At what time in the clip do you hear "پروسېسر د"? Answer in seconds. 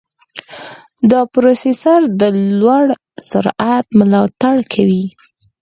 1.33-2.21